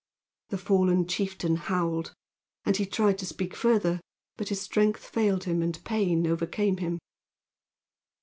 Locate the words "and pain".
5.61-6.25